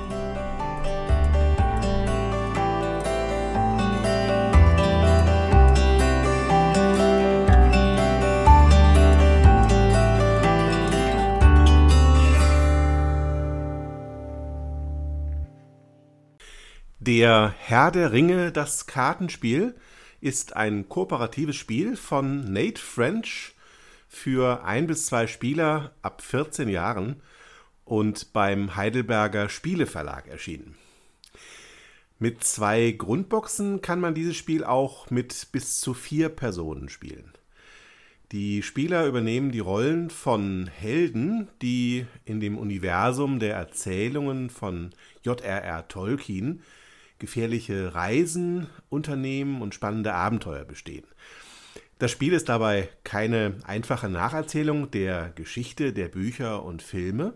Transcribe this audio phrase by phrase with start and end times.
[17.09, 19.73] Der Herr der Ringe, das Kartenspiel,
[20.21, 23.55] ist ein kooperatives Spiel von Nate French
[24.07, 27.15] für ein bis zwei Spieler ab 14 Jahren
[27.83, 30.75] und beim Heidelberger Spieleverlag erschienen.
[32.19, 37.33] Mit zwei Grundboxen kann man dieses Spiel auch mit bis zu vier Personen spielen.
[38.31, 44.91] Die Spieler übernehmen die Rollen von Helden, die in dem Universum der Erzählungen von
[45.23, 45.87] J.R.R.
[45.87, 46.61] Tolkien
[47.19, 51.05] gefährliche Reisen unternehmen und spannende Abenteuer bestehen.
[51.99, 57.33] Das Spiel ist dabei keine einfache Nacherzählung der Geschichte der Bücher und Filme,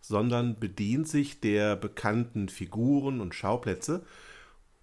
[0.00, 4.04] sondern bedient sich der bekannten Figuren und Schauplätze,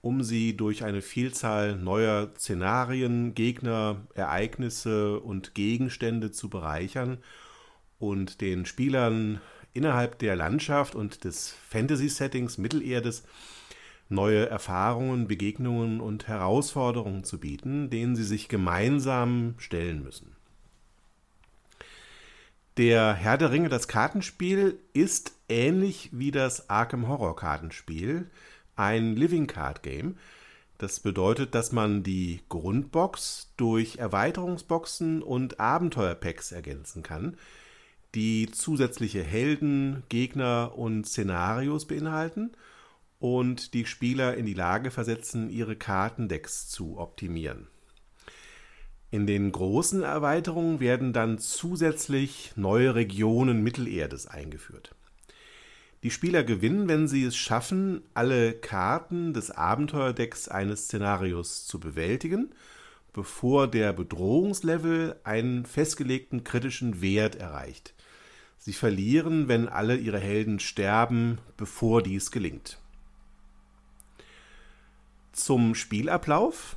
[0.01, 7.19] um sie durch eine Vielzahl neuer Szenarien, Gegner, Ereignisse und Gegenstände zu bereichern
[7.99, 9.39] und den Spielern
[9.73, 13.23] innerhalb der Landschaft und des Fantasy-Settings Mittelerdes
[14.11, 20.35] neue Erfahrungen, Begegnungen und Herausforderungen zu bieten, denen sie sich gemeinsam stellen müssen.
[22.77, 28.29] Der Herr der Ringe, das Kartenspiel, ist ähnlich wie das Arkham Horror Kartenspiel
[28.75, 30.17] ein Living Card Game.
[30.77, 37.37] Das bedeutet, dass man die Grundbox durch Erweiterungsboxen und Abenteuerpacks ergänzen kann,
[38.15, 42.51] die zusätzliche Helden, Gegner und Szenarios beinhalten–
[43.21, 47.67] und die Spieler in die Lage versetzen, ihre Kartendecks zu optimieren.
[49.11, 54.95] In den großen Erweiterungen werden dann zusätzlich neue Regionen Mittelerdes eingeführt.
[56.01, 62.55] Die Spieler gewinnen, wenn sie es schaffen, alle Karten des Abenteuerdecks eines Szenarios zu bewältigen,
[63.13, 67.93] bevor der Bedrohungslevel einen festgelegten kritischen Wert erreicht.
[68.57, 72.80] Sie verlieren, wenn alle ihre Helden sterben, bevor dies gelingt
[75.31, 76.75] zum Spielablauf.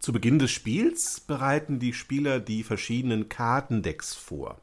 [0.00, 4.60] Zu Beginn des Spiels bereiten die Spieler die verschiedenen Kartendecks vor.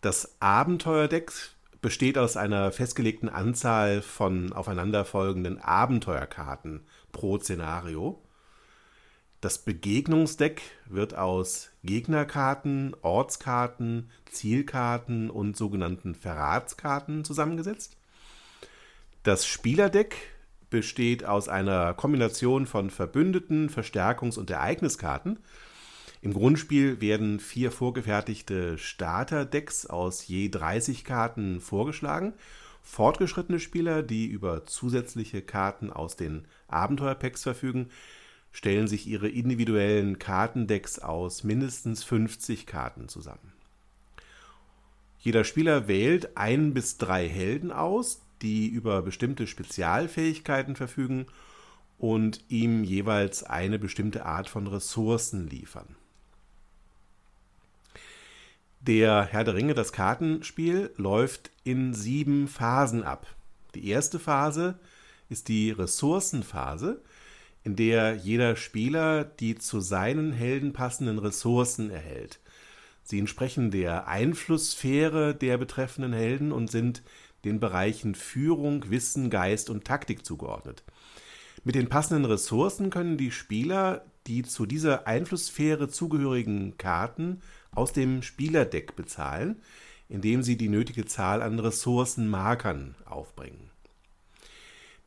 [0.00, 1.32] Das Abenteuerdeck
[1.80, 8.22] besteht aus einer festgelegten Anzahl von aufeinanderfolgenden Abenteuerkarten pro Szenario.
[9.40, 17.96] Das Begegnungsdeck wird aus Gegnerkarten, Ortskarten, Zielkarten und sogenannten Verratskarten zusammengesetzt.
[19.22, 20.16] Das Spielerdeck
[20.70, 25.38] besteht aus einer Kombination von Verbündeten, Verstärkungs- und Ereigniskarten.
[26.20, 32.34] Im Grundspiel werden vier vorgefertigte Starterdecks aus je 30 Karten vorgeschlagen.
[32.82, 37.88] Fortgeschrittene Spieler, die über zusätzliche Karten aus den Abenteuerpacks verfügen,
[38.50, 43.52] stellen sich ihre individuellen Kartendecks aus mindestens 50 Karten zusammen.
[45.18, 51.26] Jeder Spieler wählt ein bis drei Helden aus, die über bestimmte Spezialfähigkeiten verfügen
[51.98, 55.96] und ihm jeweils eine bestimmte Art von Ressourcen liefern.
[58.80, 63.26] Der Herr der Ringe, das Kartenspiel, läuft in sieben Phasen ab.
[63.74, 64.78] Die erste Phase
[65.28, 67.02] ist die Ressourcenphase,
[67.64, 72.38] in der jeder Spieler die zu seinen Helden passenden Ressourcen erhält.
[73.02, 77.02] Sie entsprechen der Einflusssphäre der betreffenden Helden und sind
[77.44, 80.84] den Bereichen Führung, Wissen, Geist und Taktik zugeordnet.
[81.64, 87.40] Mit den passenden Ressourcen können die Spieler die zu dieser Einflusssphäre zugehörigen Karten
[87.72, 89.62] aus dem Spielerdeck bezahlen,
[90.08, 93.70] indem sie die nötige Zahl an Ressourcenmarkern aufbringen.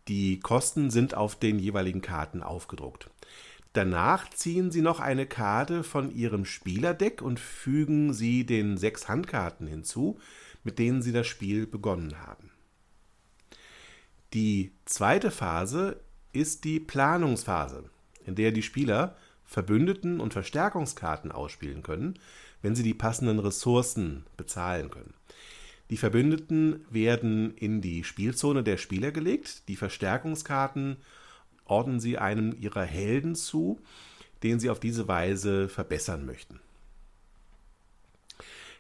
[0.07, 3.09] Die Kosten sind auf den jeweiligen Karten aufgedruckt.
[3.73, 9.65] Danach ziehen Sie noch eine Karte von Ihrem Spielerdeck und fügen sie den sechs Handkarten
[9.65, 10.19] hinzu,
[10.63, 12.51] mit denen sie das Spiel begonnen haben.
[14.33, 15.99] Die zweite Phase
[16.33, 17.83] ist die Planungsphase,
[18.25, 22.17] in der die Spieler Verbündeten und Verstärkungskarten ausspielen können,
[22.61, 25.13] wenn sie die passenden Ressourcen bezahlen können.
[25.89, 30.95] Die Verbündeten werden in die Spielzone der Spieler gelegt, die Verstärkungskarten
[31.65, 33.81] ordnen sie einem ihrer Helden zu,
[34.41, 36.61] den sie auf diese Weise verbessern möchten.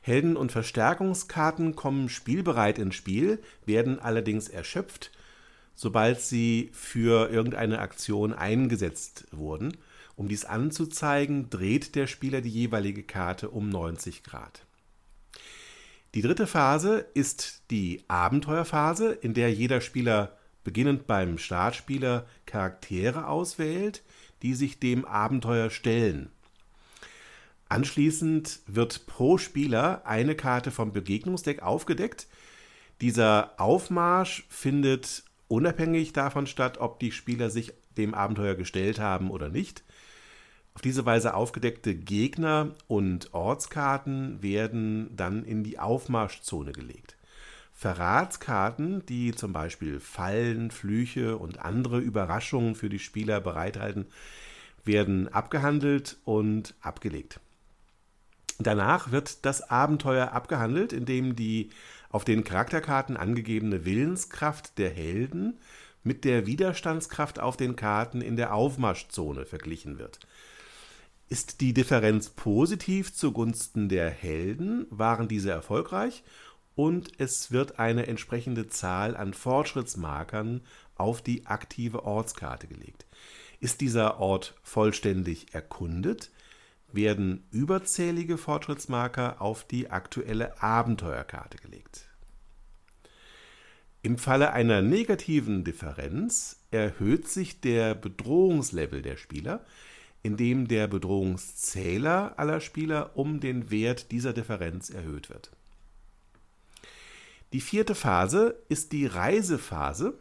[0.01, 5.11] Helden- und Verstärkungskarten kommen spielbereit ins Spiel, werden allerdings erschöpft,
[5.75, 9.77] sobald sie für irgendeine Aktion eingesetzt wurden.
[10.15, 14.65] Um dies anzuzeigen, dreht der Spieler die jeweilige Karte um 90 Grad.
[16.13, 24.03] Die dritte Phase ist die Abenteuerphase, in der jeder Spieler beginnend beim Startspieler Charaktere auswählt,
[24.41, 26.29] die sich dem Abenteuer stellen.
[27.71, 32.27] Anschließend wird pro Spieler eine Karte vom Begegnungsdeck aufgedeckt.
[32.99, 39.47] Dieser Aufmarsch findet unabhängig davon statt, ob die Spieler sich dem Abenteuer gestellt haben oder
[39.47, 39.85] nicht.
[40.73, 47.15] Auf diese Weise aufgedeckte Gegner und Ortskarten werden dann in die Aufmarschzone gelegt.
[47.73, 54.07] Verratskarten, die zum Beispiel Fallen, Flüche und andere Überraschungen für die Spieler bereithalten,
[54.83, 57.39] werden abgehandelt und abgelegt.
[58.63, 61.69] Danach wird das Abenteuer abgehandelt, indem die
[62.09, 65.59] auf den Charakterkarten angegebene Willenskraft der Helden
[66.03, 70.19] mit der Widerstandskraft auf den Karten in der Aufmarschzone verglichen wird.
[71.29, 76.23] Ist die Differenz positiv zugunsten der Helden, waren diese erfolgreich
[76.75, 80.61] und es wird eine entsprechende Zahl an Fortschrittsmarkern
[80.95, 83.05] auf die aktive Ortskarte gelegt.
[83.59, 86.31] Ist dieser Ort vollständig erkundet,
[86.93, 92.07] werden überzählige Fortschrittsmarker auf die aktuelle Abenteuerkarte gelegt.
[94.03, 99.63] Im Falle einer negativen Differenz erhöht sich der Bedrohungslevel der Spieler,
[100.23, 105.51] indem der Bedrohungszähler aller Spieler um den Wert dieser Differenz erhöht wird.
[107.53, 110.13] Die vierte Phase ist die Reisephase,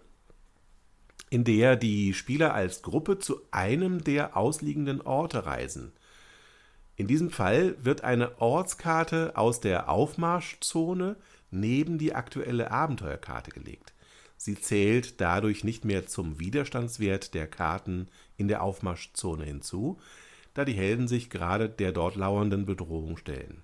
[1.30, 5.92] in der die Spieler als Gruppe zu einem der ausliegenden Orte reisen.
[7.00, 11.16] In diesem Fall wird eine Ortskarte aus der Aufmarschzone
[11.50, 13.94] neben die aktuelle Abenteuerkarte gelegt.
[14.36, 19.98] Sie zählt dadurch nicht mehr zum Widerstandswert der Karten in der Aufmarschzone hinzu,
[20.52, 23.62] da die Helden sich gerade der dort lauernden Bedrohung stellen.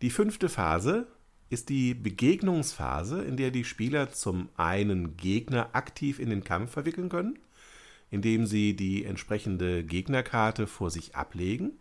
[0.00, 1.06] Die fünfte Phase
[1.50, 7.10] ist die Begegnungsphase, in der die Spieler zum einen Gegner aktiv in den Kampf verwickeln
[7.10, 7.38] können,
[8.12, 11.72] indem sie die entsprechende Gegnerkarte vor sich ablegen,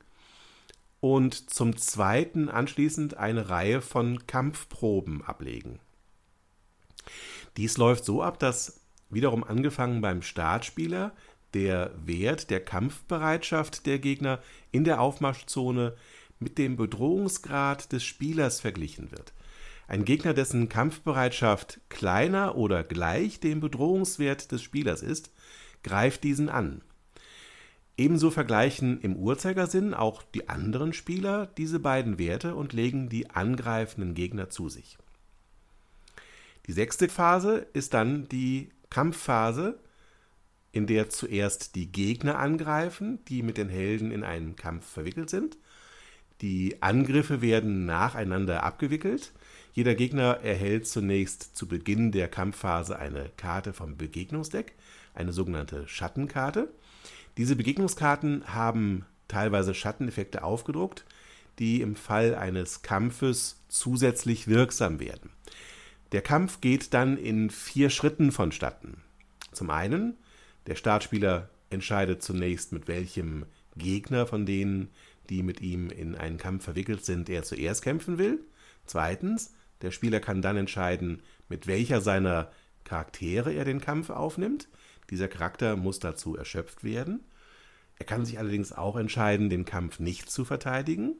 [1.01, 5.79] und zum zweiten anschließend eine Reihe von Kampfproben ablegen.
[7.57, 8.79] Dies läuft so ab, dass
[9.09, 11.11] wiederum angefangen beim Startspieler
[11.53, 14.39] der Wert der Kampfbereitschaft der Gegner
[14.71, 15.95] in der Aufmarschzone
[16.39, 19.33] mit dem Bedrohungsgrad des Spielers verglichen wird.
[19.87, 25.31] Ein Gegner, dessen Kampfbereitschaft kleiner oder gleich dem Bedrohungswert des Spielers ist,
[25.83, 26.81] greift diesen an.
[27.97, 34.15] Ebenso vergleichen im Uhrzeigersinn auch die anderen Spieler diese beiden Werte und legen die angreifenden
[34.15, 34.97] Gegner zu sich.
[36.67, 39.79] Die sechste Phase ist dann die Kampfphase,
[40.71, 45.57] in der zuerst die Gegner angreifen, die mit den Helden in einen Kampf verwickelt sind.
[46.41, 49.31] Die Angriffe werden nacheinander abgewickelt.
[49.73, 54.73] Jeder Gegner erhält zunächst zu Beginn der Kampfphase eine Karte vom Begegnungsdeck,
[55.13, 56.69] eine sogenannte Schattenkarte.
[57.37, 61.05] Diese Begegnungskarten haben teilweise Schatteneffekte aufgedruckt,
[61.59, 65.29] die im Fall eines Kampfes zusätzlich wirksam werden.
[66.11, 69.01] Der Kampf geht dann in vier Schritten vonstatten.
[69.51, 70.17] Zum einen,
[70.67, 73.45] der Startspieler entscheidet zunächst, mit welchem
[73.77, 74.89] Gegner von denen,
[75.29, 78.39] die mit ihm in einen Kampf verwickelt sind, er zuerst kämpfen will.
[78.85, 82.51] Zweitens, der Spieler kann dann entscheiden, mit welcher seiner
[82.83, 84.67] Charaktere er den Kampf aufnimmt.
[85.11, 87.19] Dieser Charakter muss dazu erschöpft werden.
[87.99, 91.13] Er kann sich allerdings auch entscheiden, den Kampf nicht zu verteidigen.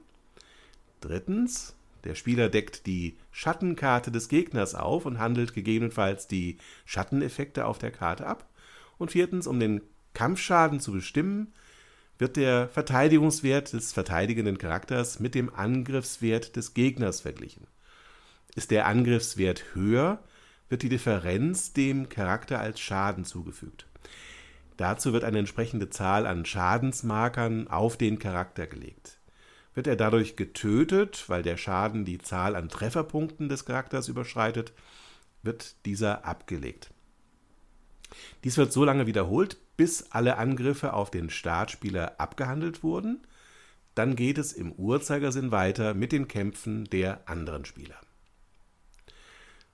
[1.01, 7.77] Drittens, der Spieler deckt die Schattenkarte des Gegners auf und handelt gegebenenfalls die Schatteneffekte auf
[7.77, 8.49] der Karte ab.
[8.97, 9.81] Und viertens, um den
[10.13, 11.53] Kampfschaden zu bestimmen,
[12.17, 17.67] wird der Verteidigungswert des verteidigenden Charakters mit dem Angriffswert des Gegners verglichen.
[18.55, 20.23] Ist der Angriffswert höher,
[20.71, 23.87] wird die Differenz dem Charakter als Schaden zugefügt.
[24.77, 29.19] Dazu wird eine entsprechende Zahl an Schadensmarkern auf den Charakter gelegt.
[29.73, 34.71] Wird er dadurch getötet, weil der Schaden die Zahl an Trefferpunkten des Charakters überschreitet,
[35.43, 36.89] wird dieser abgelegt.
[38.45, 43.27] Dies wird so lange wiederholt, bis alle Angriffe auf den Startspieler abgehandelt wurden.
[43.93, 47.99] Dann geht es im Uhrzeigersinn weiter mit den Kämpfen der anderen Spieler.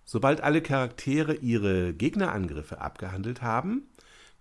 [0.10, 3.90] Sobald alle Charaktere ihre Gegnerangriffe abgehandelt haben,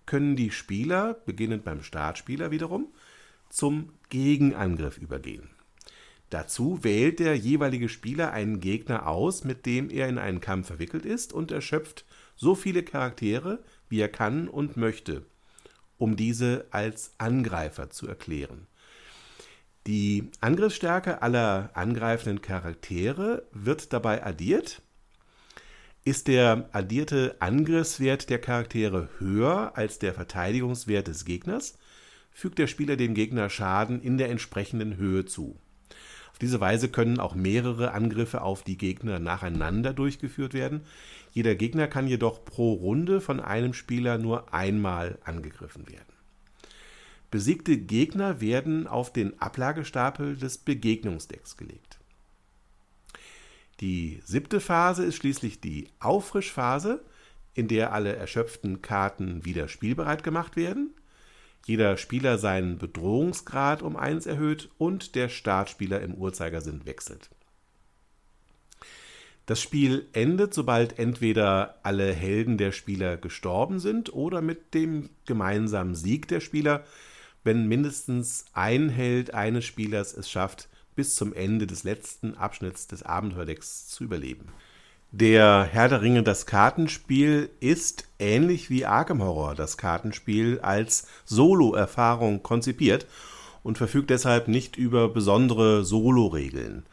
[0.05, 2.87] können die Spieler, beginnend beim Startspieler wiederum,
[3.49, 5.49] zum Gegenangriff übergehen.
[6.29, 11.05] Dazu wählt der jeweilige Spieler einen Gegner aus, mit dem er in einen Kampf verwickelt
[11.05, 12.05] ist und erschöpft
[12.37, 13.59] so viele Charaktere,
[13.89, 15.25] wie er kann und möchte,
[15.97, 18.67] um diese als Angreifer zu erklären.
[19.85, 24.81] Die Angriffsstärke aller angreifenden Charaktere wird dabei addiert.
[26.07, 31.77] Ist der addierte Angriffswert der Charaktere höher als der Verteidigungswert des Gegners,
[32.31, 35.59] fügt der Spieler dem Gegner Schaden in der entsprechenden Höhe zu.
[36.31, 40.79] Auf diese Weise können auch mehrere Angriffe auf die Gegner nacheinander durchgeführt werden.
[41.33, 46.13] Jeder Gegner kann jedoch pro Runde von einem Spieler nur einmal angegriffen werden.
[47.31, 51.96] Besiegte Gegner werden auf den Ablagestapel des Begegnungsdecks gelegt.
[53.79, 57.03] Die siebte Phase ist schließlich die Auffrischphase,
[57.53, 60.93] in der alle erschöpften Karten wieder spielbereit gemacht werden
[61.67, 67.29] jeder Spieler seinen Bedrohungsgrad um 1 erhöht und der Startspieler im Uhrzeigersinn wechselt.
[69.45, 75.93] Das Spiel endet, sobald entweder alle Helden der Spieler gestorben sind oder mit dem gemeinsamen
[75.93, 76.85] Sieg der Spieler,
[77.43, 83.03] wenn mindestens ein Held eines Spielers es schafft, bis zum Ende des letzten Abschnitts des
[83.03, 84.49] Abenteuerdecks zu überleben.
[85.11, 92.43] Der Herr der Ringe, das Kartenspiel, ist ähnlich wie Arkham Horror, das Kartenspiel, als Solo-Erfahrung
[92.43, 93.07] konzipiert
[93.63, 96.83] und verfügt deshalb nicht über besondere Solo-Regeln.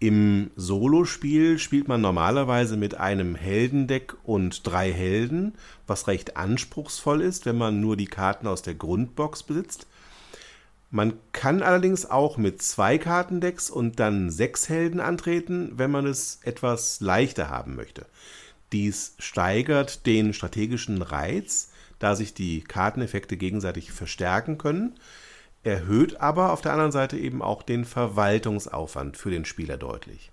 [0.00, 5.54] Im Solospiel spielt man normalerweise mit einem Heldendeck und drei Helden,
[5.86, 9.86] was recht anspruchsvoll ist, wenn man nur die Karten aus der Grundbox besitzt.
[10.90, 16.40] Man kann allerdings auch mit zwei Kartendecks und dann sechs Helden antreten, wenn man es
[16.42, 18.06] etwas leichter haben möchte.
[18.72, 24.98] Dies steigert den strategischen Reiz, da sich die Karteneffekte gegenseitig verstärken können,
[25.62, 30.30] erhöht aber auf der anderen Seite eben auch den Verwaltungsaufwand für den Spieler deutlich.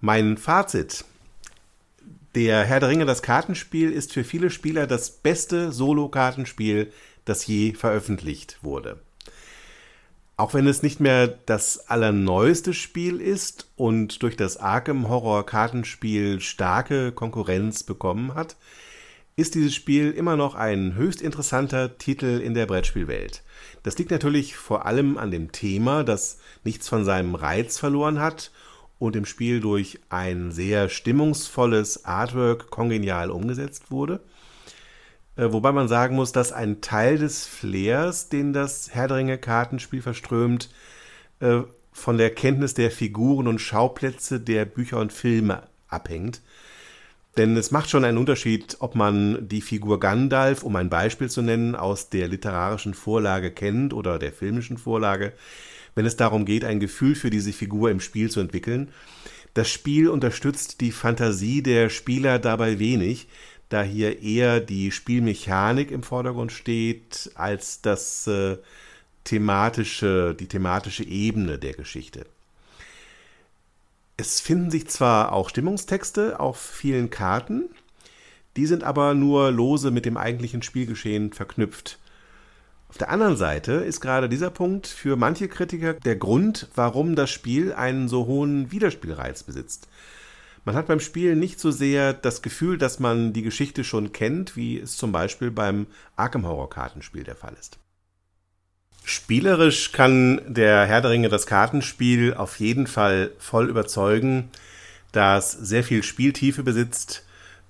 [0.00, 1.04] Mein Fazit.
[2.34, 6.92] Der Herr der Ringe, das Kartenspiel, ist für viele Spieler das beste Solo-Kartenspiel,
[7.24, 9.00] das je veröffentlicht wurde.
[10.36, 16.40] Auch wenn es nicht mehr das allerneueste Spiel ist und durch das Arkham Horror Kartenspiel
[16.40, 18.56] starke Konkurrenz bekommen hat,
[19.36, 23.42] ist dieses Spiel immer noch ein höchst interessanter Titel in der Brettspielwelt.
[23.82, 28.50] Das liegt natürlich vor allem an dem Thema, das nichts von seinem Reiz verloren hat
[28.98, 34.20] und im Spiel durch ein sehr stimmungsvolles Artwork kongenial umgesetzt wurde.
[35.40, 39.38] Äh, wobei man sagen muss, dass ein Teil des Flairs, den das Herr der Ringe
[39.38, 40.68] Kartenspiel verströmt,
[41.40, 41.60] äh,
[41.92, 46.42] von der Kenntnis der Figuren und Schauplätze der Bücher und Filme abhängt.
[47.38, 51.40] Denn es macht schon einen Unterschied, ob man die Figur Gandalf, um ein Beispiel zu
[51.40, 55.32] nennen, aus der literarischen Vorlage kennt oder der filmischen Vorlage,
[55.94, 58.90] wenn es darum geht, ein Gefühl für diese Figur im Spiel zu entwickeln.
[59.54, 63.26] Das Spiel unterstützt die Fantasie der Spieler dabei wenig,
[63.70, 68.58] da hier eher die Spielmechanik im Vordergrund steht als das äh,
[69.24, 72.26] thematische, die thematische Ebene der Geschichte.
[74.16, 77.70] Es finden sich zwar auch Stimmungstexte auf vielen Karten,
[78.56, 81.98] die sind aber nur lose mit dem eigentlichen Spielgeschehen verknüpft.
[82.88, 87.30] Auf der anderen Seite ist gerade dieser Punkt für manche Kritiker der Grund, warum das
[87.30, 89.86] Spiel einen so hohen Wiederspielreiz besitzt.
[90.64, 94.56] Man hat beim Spielen nicht so sehr das Gefühl, dass man die Geschichte schon kennt,
[94.56, 95.86] wie es zum Beispiel beim
[96.16, 97.78] Arkham Horror Kartenspiel der Fall ist.
[99.04, 104.50] Spielerisch kann der Herr der Ringe das Kartenspiel auf jeden Fall voll überzeugen,
[105.12, 107.24] da es sehr viel Spieltiefe besitzt,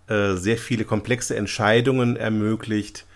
[0.09, 3.07] äh, sehr viele komplexe Entscheidungen ermöglicht,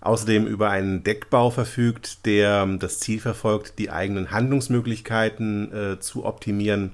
[0.00, 6.92] außerdem über einen Deckbau verfügt, der das Ziel verfolgt, die eigenen Handlungsmöglichkeiten äh, zu optimieren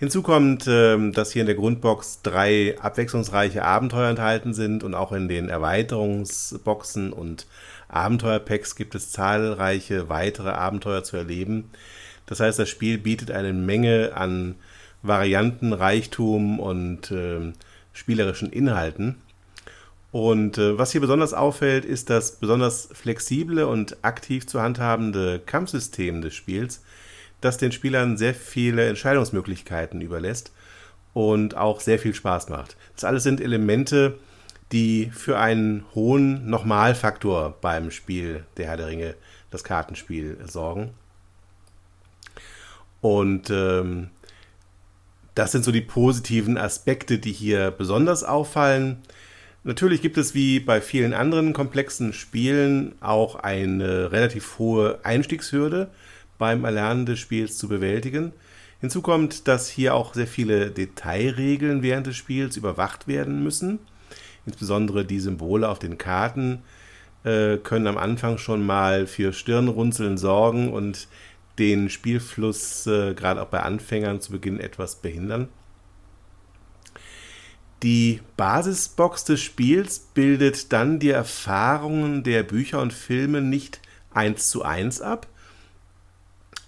[0.00, 5.12] Hinzu kommt, ähm, dass hier in der Grundbox drei abwechslungsreiche Abenteuer enthalten sind und auch
[5.12, 7.46] in den Erweiterungsboxen und
[7.88, 11.70] Abenteuerpacks gibt es zahlreiche weitere Abenteuer zu erleben.
[12.24, 14.54] Das heißt, das Spiel bietet eine Menge an
[15.02, 17.52] Variantenreichtum und äh,
[17.92, 19.16] spielerischen Inhalten.
[20.12, 26.22] Und äh, was hier besonders auffällt, ist das besonders flexible und aktiv zu handhabende Kampfsystem
[26.22, 26.80] des Spiels,
[27.40, 30.52] das den Spielern sehr viele Entscheidungsmöglichkeiten überlässt
[31.12, 32.76] und auch sehr viel Spaß macht.
[32.94, 34.18] Das alles sind Elemente,
[34.72, 39.14] die für einen hohen Nochmalfaktor beim Spiel der Herr der Ringe,
[39.50, 40.90] das Kartenspiel, sorgen.
[43.00, 44.10] Und ähm,
[45.34, 48.98] das sind so die positiven Aspekte, die hier besonders auffallen.
[49.64, 55.90] Natürlich gibt es wie bei vielen anderen komplexen Spielen auch eine relativ hohe Einstiegshürde
[56.40, 58.32] beim Erlernen des Spiels zu bewältigen.
[58.80, 63.78] Hinzu kommt, dass hier auch sehr viele Detailregeln während des Spiels überwacht werden müssen.
[64.46, 66.62] Insbesondere die Symbole auf den Karten
[67.24, 71.06] äh, können am Anfang schon mal für Stirnrunzeln sorgen und
[71.58, 75.48] den Spielfluss äh, gerade auch bei Anfängern zu Beginn etwas behindern.
[77.82, 83.80] Die Basisbox des Spiels bildet dann die Erfahrungen der Bücher und Filme nicht
[84.12, 85.26] eins zu eins ab,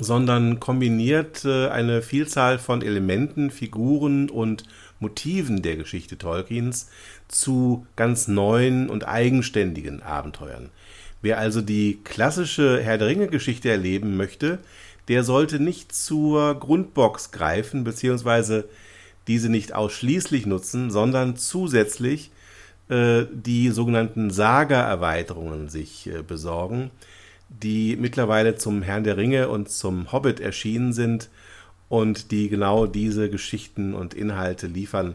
[0.02, 4.64] sondern kombiniert äh, eine Vielzahl von Elementen, Figuren und
[5.00, 6.88] Motiven der Geschichte Tolkiens
[7.28, 10.70] zu ganz neuen und eigenständigen Abenteuern.
[11.22, 14.58] Wer also die klassische Herr der Ringe-Geschichte erleben möchte,
[15.08, 18.68] der sollte nicht zur Grundbox greifen, beziehungsweise
[19.26, 22.30] diese nicht ausschließlich nutzen, sondern zusätzlich
[22.88, 26.90] äh, die sogenannten Saga-Erweiterungen sich äh, besorgen,
[27.60, 31.28] die mittlerweile zum Herrn der Ringe und zum Hobbit erschienen sind
[31.88, 35.14] und die genau diese Geschichten und Inhalte liefern,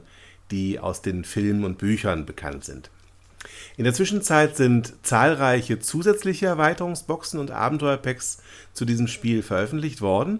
[0.51, 2.89] die aus den Filmen und Büchern bekannt sind.
[3.77, 8.39] In der Zwischenzeit sind zahlreiche zusätzliche Erweiterungsboxen und Abenteuerpacks
[8.73, 10.39] zu diesem Spiel veröffentlicht worden.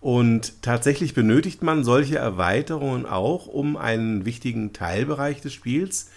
[0.00, 6.10] Und tatsächlich benötigt man solche Erweiterungen auch, um einen wichtigen Teilbereich des Spiels,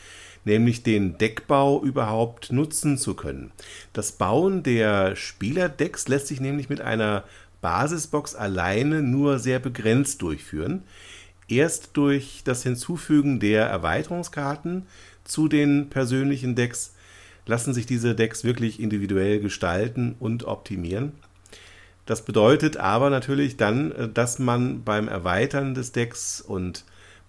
[0.45, 3.51] nämlich den Deckbau überhaupt nutzen zu können.
[3.93, 7.23] Das Bauen der Spielerdecks lässt sich nämlich mit einer
[7.61, 10.83] Basisbox alleine nur sehr begrenzt durchführen.
[11.47, 14.87] Erst durch das Hinzufügen der Erweiterungskarten
[15.23, 16.95] zu den persönlichen Decks
[17.45, 21.11] lassen sich diese Decks wirklich individuell gestalten und optimieren.
[22.05, 26.83] Das bedeutet aber natürlich dann, äh, dass man beim Erweitern des Decks und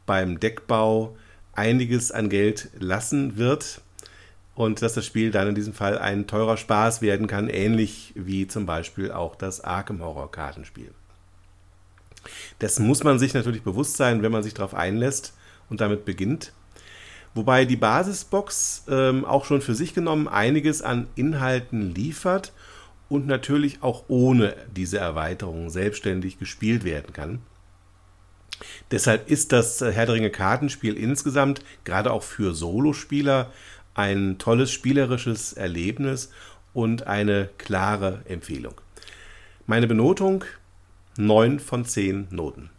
[0.06, 1.16] beim Deckbau
[1.54, 3.80] einiges an Geld lassen wird
[4.54, 8.46] und dass das Spiel dann in diesem Fall ein teurer Spaß werden kann, ähnlich wie
[8.46, 10.90] zum Beispiel auch das Arkham Horror Kartenspiel.
[12.58, 15.34] Das muss man sich natürlich bewusst sein, wenn man sich darauf einlässt
[15.68, 16.52] und damit beginnt.
[17.34, 22.52] Wobei die Basisbox ähm, auch schon für sich genommen einiges an Inhalten liefert
[23.08, 27.40] und natürlich auch ohne diese Erweiterung selbstständig gespielt werden kann.
[28.90, 33.52] Deshalb ist das Herr der Ringe Kartenspiel insgesamt, gerade auch für Solospieler,
[33.94, 36.30] ein tolles spielerisches Erlebnis
[36.72, 38.74] und eine klare Empfehlung.
[39.66, 40.44] Meine Benotung
[41.18, 42.70] 9 von 10 Noten.